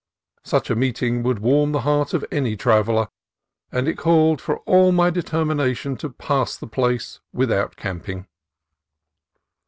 Such 0.43 0.71
a 0.71 0.75
meeting 0.75 1.21
would 1.21 1.37
warm 1.37 1.73
the 1.73 1.81
heart 1.81 2.15
of 2.15 2.25
any 2.31 2.57
traveller, 2.57 3.07
and 3.71 3.87
it 3.87 3.99
called 3.99 4.41
for 4.41 4.57
all 4.61 4.91
my 4.91 5.11
determination 5.11 5.95
to 5.97 6.09
pass 6.09 6.57
the 6.57 6.65
place 6.65 7.19
without 7.31 7.75
camping. 7.75 8.25